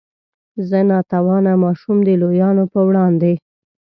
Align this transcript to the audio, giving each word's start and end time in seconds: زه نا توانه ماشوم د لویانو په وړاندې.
زه 0.69 0.79
نا 0.89 0.99
توانه 1.11 1.53
ماشوم 1.63 1.97
د 2.07 2.09
لویانو 2.21 2.63
په 2.73 2.79
وړاندې. 2.87 3.33